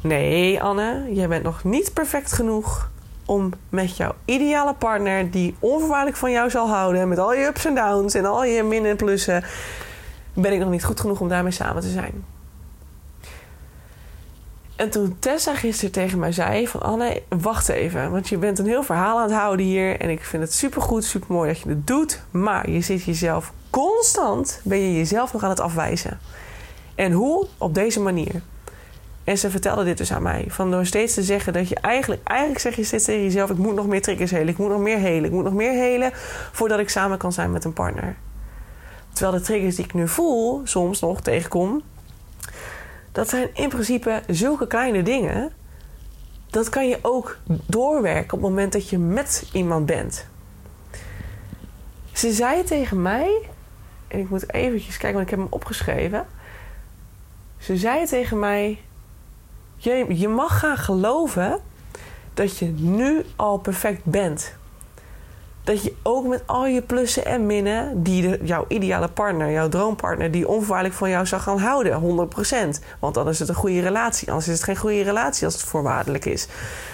[0.00, 2.90] Nee, Anne, jij bent nog niet perfect genoeg
[3.26, 7.64] om met jouw ideale partner, die onvoorwaardelijk van jou zal houden, met al je ups
[7.64, 9.44] en downs en al je min en plussen
[10.34, 12.24] ben ik nog niet goed genoeg om daarmee samen te zijn.
[14.76, 18.10] En toen Tessa gisteren tegen mij zei van Anne, wacht even.
[18.10, 20.00] Want je bent een heel verhaal aan het houden hier.
[20.00, 22.22] En ik vind het supergoed, supermooi dat je het doet.
[22.30, 26.18] Maar je zit jezelf constant, ben je jezelf nog aan het afwijzen.
[26.94, 27.46] En hoe?
[27.58, 28.42] Op deze manier.
[29.24, 30.44] En ze vertelde dit dus aan mij.
[30.48, 32.20] Van door steeds te zeggen dat je eigenlijk...
[32.28, 33.50] Eigenlijk zeg je steeds tegen jezelf...
[33.50, 34.48] ik moet nog meer triggers helen.
[34.48, 35.24] Ik moet nog meer helen.
[35.24, 36.10] Ik moet nog meer helen...
[36.52, 38.16] voordat ik samen kan zijn met een partner.
[39.14, 41.82] Terwijl de triggers die ik nu voel, soms nog tegenkom,
[43.12, 45.52] dat zijn in principe zulke kleine dingen.
[46.50, 50.26] Dat kan je ook doorwerken op het moment dat je met iemand bent.
[52.12, 53.50] Ze zei tegen mij,
[54.08, 56.26] en ik moet eventjes kijken, want ik heb hem opgeschreven.
[57.58, 58.80] Ze zei tegen mij:
[59.76, 61.60] je, je mag gaan geloven
[62.34, 64.56] dat je nu al perfect bent
[65.64, 70.30] dat je ook met al je plussen en minnen, die jouw ideale partner, jouw droompartner,
[70.30, 72.28] die onvoorwaardelijk van jou zou gaan houden,
[72.76, 72.84] 100%.
[72.98, 74.28] Want dan is het een goede relatie.
[74.28, 76.46] Anders is het geen goede relatie als het voorwaardelijk is.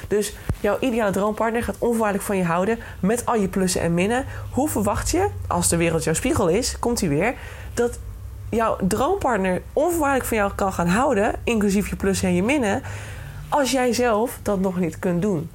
[0.09, 4.25] Dus jouw ideale droompartner gaat onvoorwaardelijk van je houden met al je plussen en minnen.
[4.51, 7.35] Hoe verwacht je, als de wereld jouw spiegel is, komt hij weer,
[7.75, 7.99] dat
[8.51, 12.83] jouw droompartner onvoorwaardelijk van jou kan gaan houden, inclusief je plussen en je minnen,
[13.49, 15.51] als jij zelf dat nog niet kunt doen?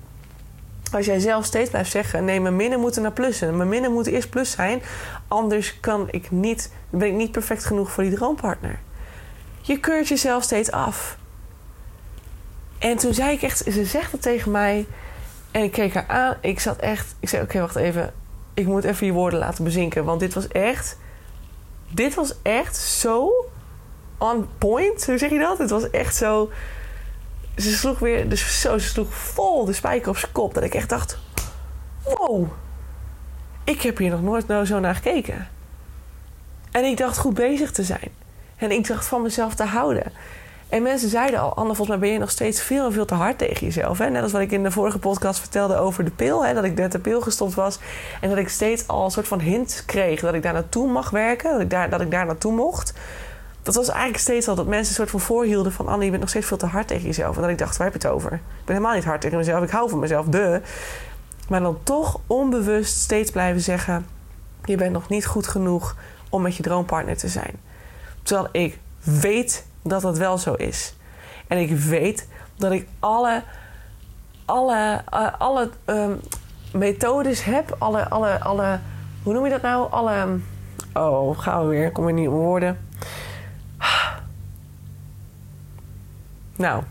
[0.92, 3.58] Als jij zelf steeds blijft zeggen: nee, mijn minnen moeten naar plussen.
[3.58, 4.82] Mijn minnen moeten eerst plus zijn.
[5.28, 8.80] Anders kan ik niet, ben ik niet perfect genoeg voor die droompartner.
[9.62, 11.18] Je keurt jezelf steeds af.
[12.78, 14.86] En toen zei ik echt, ze zegt het tegen mij.
[15.52, 16.36] En ik keek haar aan.
[16.42, 18.14] Ik zat echt, ik zei: Oké, wacht even.
[18.54, 20.06] Ik moet even je woorden laten bezinken.
[20.06, 20.98] Want dit was echt,
[21.90, 23.46] dit was echt zo
[24.18, 25.06] on point.
[25.06, 25.58] Hoe zeg je dat?
[25.58, 26.50] Het was echt zo
[27.58, 30.54] ze sloeg weer, dus zo, ze sloeg vol de spijker op zijn kop.
[30.54, 31.18] Dat ik echt dacht:
[32.04, 32.48] wow,
[33.64, 35.48] ik heb hier nog nooit nou zo naar gekeken.
[36.72, 38.12] En ik dacht goed bezig te zijn.
[38.56, 40.12] En ik dacht van mezelf te houden.
[40.70, 43.14] En mensen zeiden al, Anne, volgens mij ben je nog steeds veel en veel te
[43.14, 43.98] hard tegen jezelf.
[43.98, 44.10] Hè?
[44.10, 46.46] Net als wat ik in de vorige podcast vertelde over de pil.
[46.46, 46.54] Hè?
[46.54, 47.80] Dat ik net de pil gestopt was.
[48.22, 51.10] En dat ik steeds al een soort van hint kreeg dat ik daar naartoe mag
[51.10, 51.52] werken.
[51.52, 52.94] Dat ik daar, dat ik daar naartoe mocht.
[53.66, 55.88] Dat was eigenlijk steeds al dat mensen een soort van voorhielden van...
[55.88, 57.36] Anne, je bent nog steeds veel te hard tegen jezelf.
[57.36, 58.34] En dat ik dacht, waar heb je het over?
[58.34, 59.64] Ik ben helemaal niet hard tegen mezelf.
[59.64, 60.62] Ik hou van mezelf, de.
[61.50, 64.06] Maar dan toch onbewust steeds blijven zeggen...
[64.64, 65.96] je bent nog niet goed genoeg
[66.30, 67.56] om met je droompartner te zijn.
[68.24, 70.96] Terwijl ik weet dat dat wel zo is.
[71.48, 73.44] En ik weet dat ik alle,
[74.46, 76.20] alle, uh, alle um,
[76.74, 78.80] methodes heb, alle, alle, alle,
[79.24, 79.92] hoe noem je dat nou?
[79.92, 80.40] Alle,
[80.94, 82.85] oh, gaan we weer, kom ik niet op woorden.
[86.56, 86.84] Nou,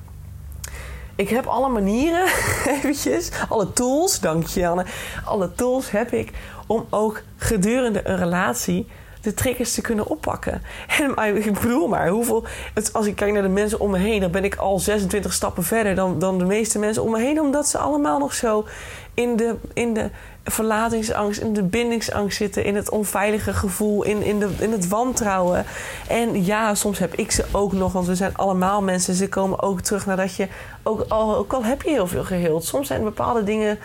[1.17, 2.27] ik heb alle manieren,
[2.77, 4.85] eventjes, alle tools, dank je Anne.
[5.25, 6.33] Alle tools heb ik
[6.67, 8.87] om ook gedurende een relatie
[9.21, 10.63] de triggers te kunnen oppakken.
[11.17, 12.45] En ik bedoel maar, hoeveel,
[12.93, 15.63] als ik kijk naar de mensen om me heen, dan ben ik al 26 stappen
[15.63, 18.67] verder dan, dan de meeste mensen om me heen, omdat ze allemaal nog zo
[19.15, 20.11] in de, in de
[20.45, 25.65] verlatingsangst, in de bindingsangst zitten, in het onveilige gevoel, in, in, de, in het wantrouwen.
[26.09, 29.15] En ja, soms heb ik ze ook nog, want we zijn allemaal mensen.
[29.15, 30.49] Ze komen ook terug nadat je,
[30.83, 33.79] ook al, ook al heb je heel veel geheeld, soms zijn bepaalde dingen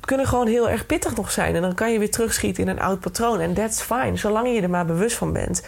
[0.00, 1.54] kunnen gewoon heel erg pittig nog zijn.
[1.54, 3.40] En dan kan je weer terugschieten in een oud patroon.
[3.40, 5.62] En that's fine, zolang je er maar bewust van bent.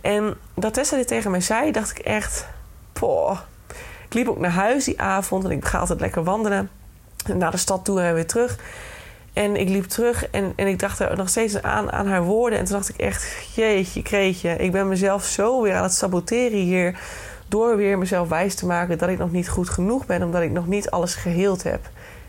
[0.00, 2.46] En dat Tessa dit tegen mij zei, dacht ik echt...
[2.92, 3.38] Poh.
[4.04, 6.70] Ik liep ook naar huis die avond en ik ga altijd lekker wandelen.
[7.34, 8.58] Naar de stad toe en weer terug.
[9.38, 12.58] En ik liep terug en, en ik dacht er nog steeds aan, aan haar woorden.
[12.58, 14.56] En toen dacht ik echt, jeetje, kreetje.
[14.56, 16.98] Ik ben mezelf zo weer aan het saboteren hier.
[17.48, 20.22] Door weer mezelf wijs te maken dat ik nog niet goed genoeg ben.
[20.22, 21.80] Omdat ik nog niet alles geheeld heb.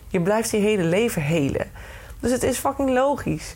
[0.08, 1.72] Je blijft je hele leven helen.
[2.19, 3.56] Dus het is fucking logisch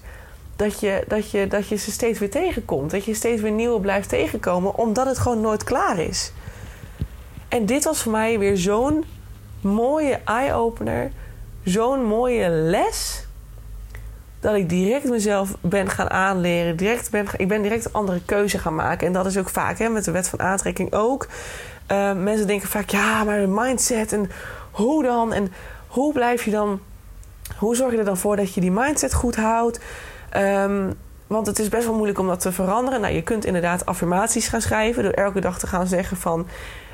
[0.55, 2.91] dat je, dat, je, dat je ze steeds weer tegenkomt.
[2.91, 6.31] Dat je steeds weer nieuwe blijft tegenkomen, omdat het gewoon nooit klaar is.
[7.47, 9.05] En dit was voor mij weer zo'n
[9.61, 11.11] mooie eye-opener.
[11.63, 13.23] Zo'n mooie les.
[14.43, 16.75] Dat ik direct mezelf ben gaan aanleren.
[16.75, 19.07] Direct ben, ik ben direct een andere keuze gaan maken.
[19.07, 21.27] En dat is ook vaak hè, met de wet van aantrekking ook.
[21.91, 24.29] Uh, mensen denken vaak, ja, maar een mindset en
[24.71, 25.33] hoe dan?
[25.33, 25.51] En
[25.87, 26.79] hoe blijf je dan,
[27.57, 29.79] hoe zorg je er dan voor dat je die mindset goed houdt?
[30.37, 30.93] Um,
[31.27, 33.01] want het is best wel moeilijk om dat te veranderen.
[33.01, 36.47] Nou, je kunt inderdaad affirmaties gaan schrijven door elke dag te gaan zeggen van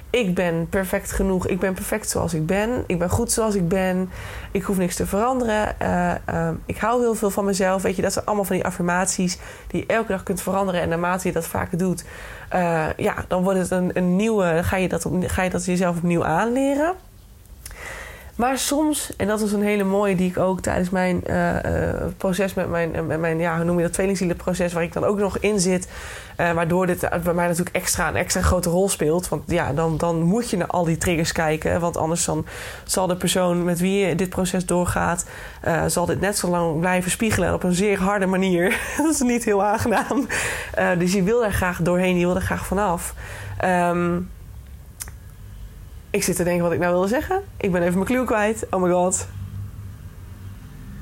[0.09, 3.67] ik ben perfect genoeg, ik ben perfect zoals ik ben, ik ben goed zoals ik
[3.67, 4.09] ben,
[4.51, 7.81] ik hoef niks te veranderen, uh, uh, ik hou heel veel van mezelf.
[7.81, 10.81] Weet je, dat zijn allemaal van die affirmaties die je elke dag kunt veranderen.
[10.81, 12.03] En naarmate je dat vaker doet,
[12.53, 15.97] uh, ja, dan wordt het een, een nieuwe, ga je, dat ga je dat jezelf
[15.97, 16.93] opnieuw aanleren.
[18.39, 21.61] Maar soms, en dat is een hele mooie die ik ook tijdens mijn uh, uh,
[22.17, 25.17] proces met mijn, met mijn, ja, hoe noem je dat, tweelingzielenproces, waar ik dan ook
[25.17, 25.87] nog in zit.
[26.35, 29.29] Waardoor dit bij mij natuurlijk extra een extra grote rol speelt.
[29.29, 31.79] Want ja, dan, dan moet je naar al die triggers kijken.
[31.79, 32.45] Want anders dan
[32.83, 35.25] zal de persoon met wie je dit proces doorgaat,
[35.87, 38.79] zal dit net zo lang blijven spiegelen op een zeer harde manier.
[38.97, 40.27] dat is niet heel aangenaam.
[40.97, 43.13] dus je wil daar graag doorheen, je wil er graag vanaf.
[43.65, 44.29] Um,
[46.09, 47.41] ik zit te denken wat ik nou wilde zeggen.
[47.57, 48.65] Ik ben even mijn clue kwijt.
[48.69, 49.27] Oh my god.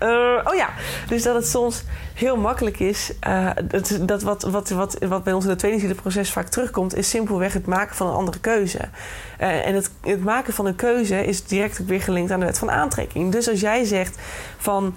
[0.04, 0.70] Uh, oh ja,
[1.08, 3.12] dus dat het soms heel makkelijk is.
[3.28, 3.50] Uh,
[4.02, 7.65] dat, wat, wat, wat, wat bij ons in het tweelingzielenproces vaak terugkomt, is simpelweg het
[7.65, 8.80] maken van een andere keuze.
[9.41, 12.58] Uh, en het, het maken van een keuze is direct weer gelinkt aan de wet
[12.58, 13.32] van aantrekking.
[13.32, 14.17] Dus als jij zegt
[14.58, 14.96] van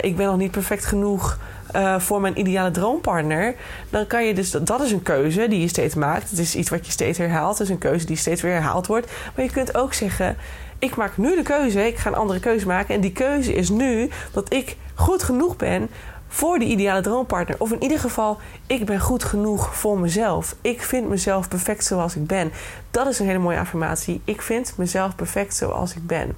[0.00, 1.38] ik ben nog niet perfect genoeg
[1.74, 3.54] uh, voor mijn ideale droompartner,
[3.90, 6.30] dan kan je dus, dat is een keuze die je steeds maakt.
[6.30, 7.58] Het is iets wat je steeds herhaalt.
[7.58, 9.10] Het is een keuze die steeds weer herhaald wordt.
[9.34, 10.36] Maar je kunt ook zeggen:
[10.78, 12.94] ik maak nu de keuze, ik ga een andere keuze maken.
[12.94, 15.88] En die keuze is nu dat ik goed genoeg ben
[16.28, 17.56] voor de ideale droompartner.
[17.60, 20.56] Of in ieder geval, ik ben goed genoeg voor mezelf.
[20.60, 22.52] Ik vind mezelf perfect zoals ik ben.
[22.90, 24.20] Dat is een hele mooie affirmatie.
[24.24, 26.36] Ik vind mezelf perfect zoals ik ben.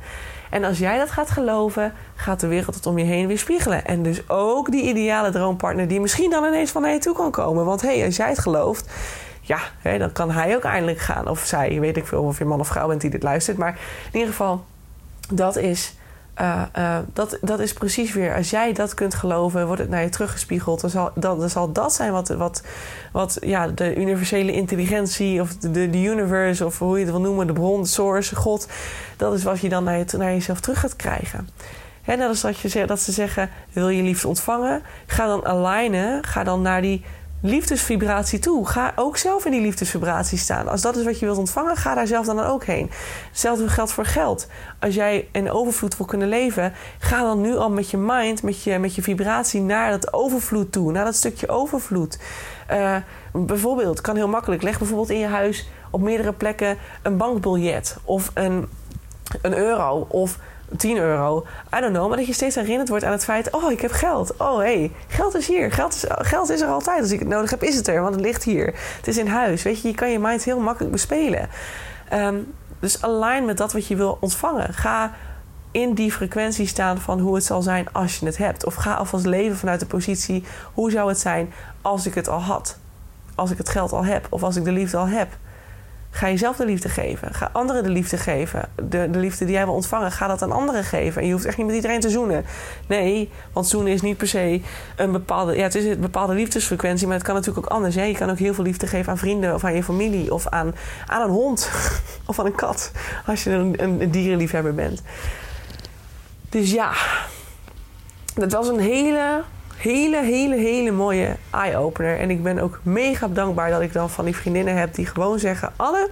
[0.51, 3.85] En als jij dat gaat geloven, gaat de wereld het om je heen weer spiegelen.
[3.85, 7.31] En dus ook die ideale droompartner die misschien dan ineens van naar je toe kan
[7.31, 7.65] komen.
[7.65, 8.91] Want hé, hey, als jij het gelooft,
[9.41, 9.59] ja,
[9.99, 11.29] dan kan hij ook eindelijk gaan.
[11.29, 13.57] Of zij, weet ik veel of je man of vrouw bent die dit luistert.
[13.57, 13.79] Maar
[14.13, 14.65] in ieder geval,
[15.33, 15.95] dat is
[16.41, 20.03] uh, uh, dat, dat is precies weer, als jij dat kunt geloven, wordt het naar
[20.03, 20.81] je teruggespiegeld.
[20.81, 22.63] Dan zal, dan, zal dat zijn wat, wat,
[23.13, 27.47] wat ja, de universele intelligentie of de, de universe of hoe je het wil noemen,
[27.47, 28.69] de bron, de source, God,
[29.17, 31.49] dat is wat je dan naar, je, naar jezelf terug gaat krijgen.
[32.03, 34.83] Hè, net als dat, je, dat ze zeggen, wil je liefde ontvangen?
[35.07, 37.05] Ga dan alignen, ga dan naar die
[37.41, 38.67] liefdesvibratie toe.
[38.67, 40.69] Ga ook zelf in die liefdesvibratie staan.
[40.69, 42.91] Als dat is wat je wilt ontvangen, ga daar zelf dan ook heen.
[43.29, 44.47] Hetzelfde geldt voor geld.
[44.81, 48.63] Als jij in overvloed wil kunnen leven, ga dan nu al met je mind, met
[48.63, 52.19] je, met je vibratie naar dat overvloed toe, naar dat stukje overvloed.
[52.71, 52.97] Uh,
[53.33, 54.63] bijvoorbeeld, kan heel makkelijk.
[54.63, 58.69] Leg bijvoorbeeld in je huis op meerdere plekken een bankbiljet of een,
[59.43, 60.39] een euro of
[60.77, 61.45] 10 euro.
[61.77, 62.09] I don't know.
[62.09, 63.51] Maar dat je steeds herinnerd wordt aan het feit...
[63.51, 64.37] oh, ik heb geld.
[64.37, 65.73] Oh, hé, hey, geld is hier.
[65.73, 67.01] Geld is, geld is er altijd.
[67.01, 68.03] Als ik het nodig heb, is het er.
[68.03, 68.75] Want het ligt hier.
[68.97, 69.63] Het is in huis.
[69.63, 71.49] Weet je, je kan je mind heel makkelijk bespelen.
[72.13, 74.75] Um, dus align met dat wat je wil ontvangen.
[74.75, 75.13] Ga
[75.71, 78.65] in die frequentie staan van hoe het zal zijn als je het hebt.
[78.65, 80.45] Of ga alvast leven vanuit de positie...
[80.75, 81.53] hoe zou het zijn
[81.83, 82.79] als ik het al had?
[83.35, 84.27] Als ik het geld al heb.
[84.31, 85.29] Of als ik de liefde al heb.
[86.11, 87.35] Ga jezelf de liefde geven.
[87.35, 88.69] Ga anderen de liefde geven.
[88.75, 91.21] De, de liefde die jij wil ontvangen, ga dat aan anderen geven.
[91.21, 92.45] En je hoeft echt niet met iedereen te zoenen.
[92.87, 94.61] Nee, want zoenen is niet per se
[94.97, 95.57] een bepaalde...
[95.57, 97.95] Ja, het is een bepaalde liefdesfrequentie, maar het kan natuurlijk ook anders.
[97.95, 100.35] Je kan ook heel veel liefde geven aan vrienden of aan je familie...
[100.35, 100.75] of aan,
[101.07, 101.71] aan een hond
[102.27, 102.93] of aan een kat.
[103.27, 105.03] Als je een, een dierenliefhebber bent.
[106.49, 106.93] Dus ja,
[108.35, 109.43] dat was een hele
[109.79, 112.19] hele, hele, hele mooie eye-opener.
[112.19, 115.39] En ik ben ook mega dankbaar dat ik dan van die vriendinnen heb die gewoon
[115.39, 116.11] zeggen: Anne,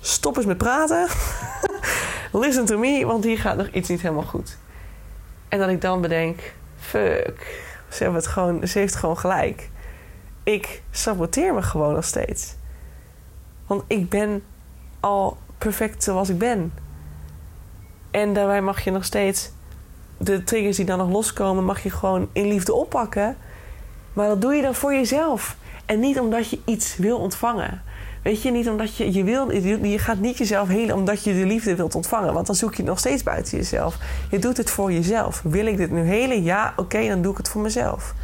[0.00, 1.08] stop eens met praten.
[2.32, 4.58] Listen to me, want hier gaat nog iets niet helemaal goed.
[5.48, 9.70] En dat ik dan bedenk: fuck, ze, hebben het gewoon, ze heeft gewoon gelijk.
[10.42, 12.54] Ik saboteer me gewoon nog steeds.
[13.66, 14.42] Want ik ben
[15.00, 16.72] al perfect zoals ik ben.
[18.10, 19.50] En daarbij mag je nog steeds
[20.18, 23.36] de triggers die dan nog loskomen, mag je gewoon in liefde oppakken.
[24.12, 25.56] Maar dat doe je dan voor jezelf.
[25.86, 27.82] En niet omdat je iets wil ontvangen.
[28.22, 29.50] Weet je, niet omdat je, je wil,
[29.84, 32.34] je gaat niet jezelf helen omdat je de liefde wilt ontvangen.
[32.34, 33.98] Want dan zoek je het nog steeds buiten jezelf.
[34.30, 35.40] Je doet het voor jezelf.
[35.42, 36.42] Wil ik dit nu helen?
[36.42, 38.14] Ja, oké, dan doe ik het voor mezelf.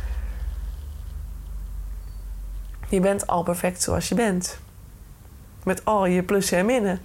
[2.88, 4.58] Je bent al perfect zoals je bent.
[5.64, 7.00] Met al je plussen en minnen.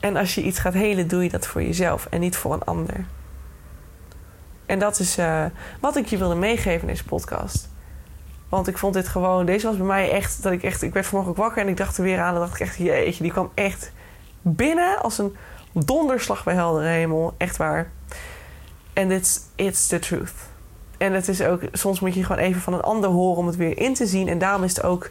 [0.00, 2.64] En als je iets gaat helen, doe je dat voor jezelf en niet voor een
[2.64, 3.06] ander.
[4.72, 5.44] En dat is uh,
[5.80, 7.68] wat ik je wilde meegeven in deze podcast.
[8.48, 11.06] Want ik vond dit gewoon, deze was bij mij echt, dat ik echt, ik werd
[11.06, 12.34] vanmorgen wakker en ik dacht er weer aan.
[12.34, 13.92] En dacht ik echt, jeetje, die kwam echt
[14.42, 15.36] binnen als een
[15.72, 17.34] donderslag bij heldere hemel.
[17.36, 17.90] Echt waar.
[18.92, 20.34] En it's, it's the truth.
[20.98, 23.56] En het is ook, soms moet je gewoon even van een ander horen om het
[23.56, 24.28] weer in te zien.
[24.28, 25.10] En daarom is het ook,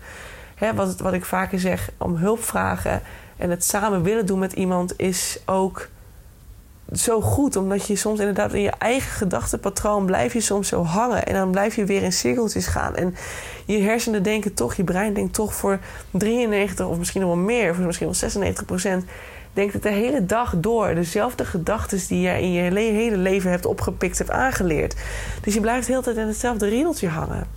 [0.56, 3.02] hè, wat, wat ik vaker zeg, om hulp vragen
[3.38, 5.90] en het samen willen doen met iemand is ook
[6.92, 7.56] zo goed.
[7.56, 11.26] Omdat je soms inderdaad in je eigen gedachtenpatroon blijf je soms zo hangen.
[11.26, 12.96] En dan blijf je weer in cirkeltjes gaan.
[12.96, 13.16] En
[13.66, 15.80] je hersenen denken toch, je brein denkt toch voor
[16.12, 19.06] 93 of misschien wel meer, of misschien wel 96 procent.
[19.54, 20.96] Denkt het de hele dag door.
[20.96, 24.96] Dezelfde gedachten die je in je hele leven hebt opgepikt, hebt aangeleerd.
[25.42, 27.48] Dus je blijft de hele tijd in hetzelfde riedeltje hangen.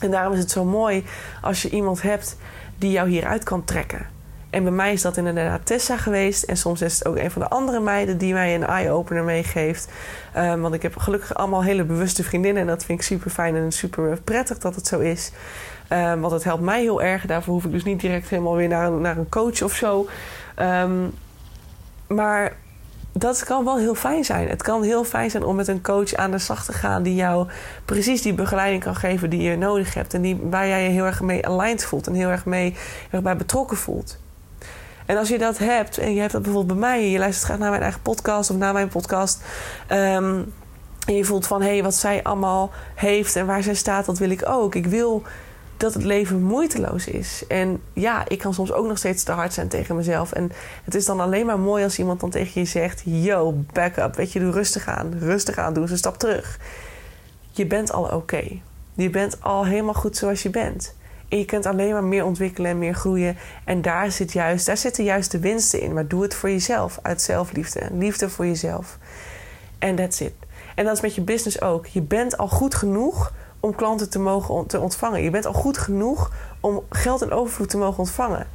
[0.00, 1.04] En daarom is het zo mooi
[1.42, 2.36] als je iemand hebt
[2.78, 4.15] die jou hieruit kan trekken.
[4.50, 6.42] En bij mij is dat inderdaad Tessa geweest.
[6.42, 9.88] En soms is het ook een van de andere meiden die mij een eye-opener meegeeft.
[10.36, 12.62] Um, want ik heb gelukkig allemaal hele bewuste vriendinnen.
[12.62, 15.32] En dat vind ik super fijn en super prettig dat het zo is.
[15.92, 17.26] Um, want het helpt mij heel erg.
[17.26, 20.08] Daarvoor hoef ik dus niet direct helemaal weer naar een, naar een coach of zo.
[20.58, 21.12] Um,
[22.06, 22.56] maar
[23.12, 24.48] dat kan wel heel fijn zijn.
[24.48, 27.14] Het kan heel fijn zijn om met een coach aan de slag te gaan die
[27.14, 27.48] jou
[27.84, 30.14] precies die begeleiding kan geven die je nodig hebt.
[30.14, 33.10] En die, waar jij je heel erg mee aligned voelt en heel erg mee heel
[33.10, 34.18] erg bij betrokken voelt.
[35.06, 37.58] En als je dat hebt, en je hebt dat bijvoorbeeld bij mij, je luistert graag
[37.58, 39.42] naar mijn eigen podcast of naar mijn podcast.
[39.86, 40.42] Ehm,
[41.06, 44.18] en je voelt van hé, hey, wat zij allemaal heeft en waar zij staat, dat
[44.18, 44.74] wil ik ook.
[44.74, 45.22] Ik wil
[45.76, 47.44] dat het leven moeiteloos is.
[47.48, 50.32] En ja, ik kan soms ook nog steeds te hard zijn tegen mezelf.
[50.32, 50.52] En
[50.84, 54.14] het is dan alleen maar mooi als iemand dan tegen je zegt: Yo, back up.
[54.14, 55.14] Weet je, doe rustig aan.
[55.18, 56.58] Rustig aan, doe eens een stap terug.
[57.50, 58.60] Je bent al oké.
[58.94, 60.94] Je bent al helemaal goed zoals je bent.
[61.28, 63.36] En je kunt alleen maar meer ontwikkelen en meer groeien.
[63.64, 65.92] En daar, zit juist, daar zitten juist de winsten in.
[65.92, 67.88] Maar doe het voor jezelf, uit zelfliefde.
[67.92, 68.98] Liefde voor jezelf.
[69.78, 70.32] En that's it.
[70.74, 71.86] En dat is met je business ook.
[71.86, 75.22] Je bent al goed genoeg om klanten te mogen te ontvangen.
[75.22, 78.46] Je bent al goed genoeg om geld en overvloed te mogen ontvangen.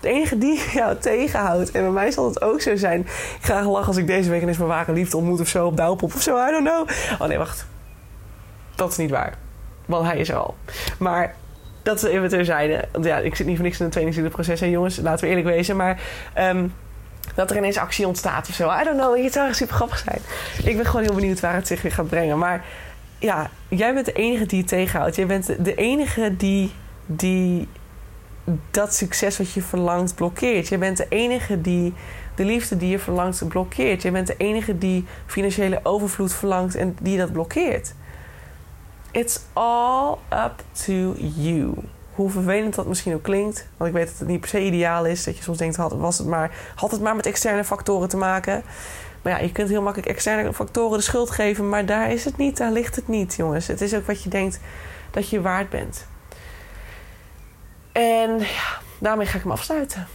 [0.00, 3.00] De enige die jou tegenhoudt, en bij mij zal het ook zo zijn.
[3.00, 5.76] Ik ga lachen als ik deze week eens mijn ware liefde ontmoet of zo op
[5.76, 6.48] Douwpop of zo.
[6.48, 6.88] I don't know.
[7.20, 7.66] Oh nee, wacht.
[8.74, 9.34] Dat is niet waar.
[9.86, 10.54] Want hij is er al.
[10.98, 11.34] Maar
[11.82, 12.84] dat is even terzijde.
[12.92, 14.60] Want ja, ik zit niet voor niks in een trainingsproces.
[14.60, 15.76] En jongens, laten we eerlijk wezen.
[15.76, 16.00] Maar
[16.38, 16.72] um,
[17.34, 18.70] dat er ineens actie ontstaat of zo.
[18.80, 19.22] I don't know.
[19.22, 20.20] Het zou echt super grappig zijn.
[20.64, 22.38] Ik ben gewoon heel benieuwd waar het zich weer gaat brengen.
[22.38, 22.64] Maar
[23.18, 25.16] ja, jij bent de enige die het tegenhoudt.
[25.16, 26.72] Jij bent de enige die,
[27.06, 27.68] die
[28.70, 30.68] dat succes wat je verlangt blokkeert.
[30.68, 31.94] Jij bent de enige die
[32.34, 34.02] de liefde die je verlangt blokkeert.
[34.02, 37.94] Jij bent de enige die financiële overvloed verlangt en die dat blokkeert.
[39.12, 41.74] It's all up to you.
[42.14, 43.66] Hoe vervelend dat misschien ook klinkt.
[43.76, 45.24] Want ik weet dat het niet per se ideaal is.
[45.24, 48.16] Dat je soms denkt, had, was het maar, had het maar met externe factoren te
[48.16, 48.62] maken.
[49.22, 51.68] Maar ja, je kunt heel makkelijk externe factoren de schuld geven.
[51.68, 53.66] Maar daar is het niet, daar ligt het niet, jongens.
[53.66, 54.60] Het is ook wat je denkt
[55.10, 56.06] dat je waard bent.
[57.92, 60.06] En ja, daarmee ga ik hem afsluiten.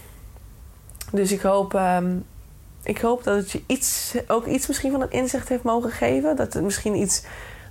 [1.12, 2.25] Dus ik hoop, um,
[2.84, 6.36] ik hoop dat het je iets, ook iets misschien van een inzicht heeft mogen geven.
[6.36, 7.23] Dat het misschien iets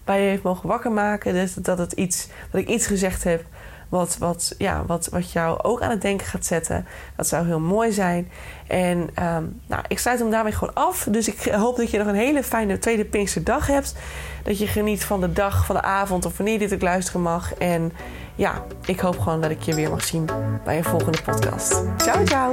[0.05, 1.33] bij je heeft mogen wakker maken.
[1.33, 3.45] Dus dat, het iets, dat ik iets gezegd heb
[3.88, 6.87] wat, wat, ja, wat, wat jou ook aan het denken gaat zetten.
[7.17, 8.31] Dat zou heel mooi zijn.
[8.67, 11.07] En um, nou, ik sluit hem daarmee gewoon af.
[11.11, 13.95] Dus ik hoop dat je nog een hele fijne tweede Pinksterdag hebt.
[14.43, 17.55] Dat je geniet van de dag, van de avond of wanneer dit ook luisteren mag.
[17.55, 17.93] En
[18.35, 20.29] ja, ik hoop gewoon dat ik je weer mag zien
[20.64, 21.83] bij een volgende podcast.
[21.97, 22.53] Ciao, ciao!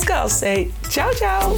[0.41, 1.55] Hey, ciao, ciao.